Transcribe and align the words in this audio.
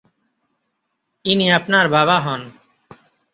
ইনি 1.25 1.47
আপনার 1.51 1.85
বাবা 1.89 2.17
হন। 2.19 2.41